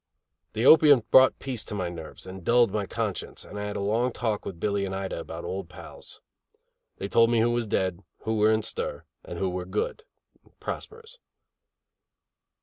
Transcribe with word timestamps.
The 0.53 0.65
opium 0.65 1.03
brought 1.11 1.37
peace 1.37 1.63
to 1.65 1.75
my 1.75 1.87
nerves 1.87 2.25
and 2.25 2.43
dulled 2.43 2.71
my 2.71 2.87
conscience 2.87 3.45
and 3.45 3.59
I 3.59 3.65
had 3.65 3.75
a 3.75 3.79
long 3.81 4.11
talk 4.11 4.45
with 4.45 4.59
Billy 4.59 4.83
and 4.83 4.95
Ida 4.95 5.19
about 5.19 5.45
old 5.45 5.69
pals. 5.69 6.21
They 6.97 7.07
told 7.07 7.29
me 7.29 7.39
who 7.39 7.51
was 7.51 7.67
dead, 7.67 8.03
who 8.21 8.35
were 8.37 8.51
in 8.51 8.63
stir 8.63 9.03
and 9.23 9.37
who 9.37 9.51
were 9.51 9.63
good 9.65 10.03
(prosperous). 10.59 11.19